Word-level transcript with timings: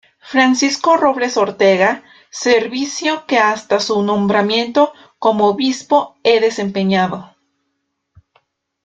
Francisco 0.31 0.97
Robles 0.97 1.37
Ortega, 1.37 2.01
servicio 2.31 3.27
que 3.27 3.37
hasta 3.37 3.79
su 3.79 4.01
nombramiento 4.01 4.93
como 5.19 5.45
Obispo 5.49 6.15
he 6.23 6.39
desempeñado. 6.39 7.35